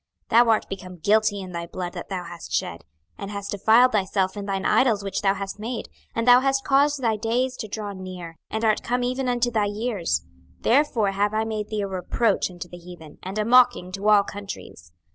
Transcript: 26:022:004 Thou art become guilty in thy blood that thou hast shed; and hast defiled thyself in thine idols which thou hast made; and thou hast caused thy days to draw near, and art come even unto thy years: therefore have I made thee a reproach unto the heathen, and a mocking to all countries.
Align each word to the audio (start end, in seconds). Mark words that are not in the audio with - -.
26:022:004 0.31 0.39
Thou 0.43 0.49
art 0.49 0.67
become 0.69 0.97
guilty 0.97 1.41
in 1.41 1.51
thy 1.51 1.67
blood 1.67 1.93
that 1.93 2.09
thou 2.09 2.23
hast 2.23 2.51
shed; 2.51 2.85
and 3.19 3.29
hast 3.29 3.51
defiled 3.51 3.91
thyself 3.91 4.35
in 4.35 4.47
thine 4.47 4.65
idols 4.65 5.03
which 5.03 5.21
thou 5.21 5.35
hast 5.35 5.59
made; 5.59 5.89
and 6.15 6.27
thou 6.27 6.39
hast 6.39 6.63
caused 6.63 7.01
thy 7.03 7.15
days 7.15 7.55
to 7.55 7.67
draw 7.67 7.93
near, 7.93 8.35
and 8.49 8.65
art 8.65 8.81
come 8.81 9.03
even 9.03 9.29
unto 9.29 9.51
thy 9.51 9.65
years: 9.65 10.23
therefore 10.61 11.11
have 11.11 11.35
I 11.35 11.43
made 11.43 11.69
thee 11.69 11.81
a 11.83 11.87
reproach 11.87 12.49
unto 12.49 12.67
the 12.67 12.77
heathen, 12.79 13.19
and 13.21 13.37
a 13.37 13.45
mocking 13.45 13.91
to 13.91 14.09
all 14.09 14.23
countries. 14.23 14.91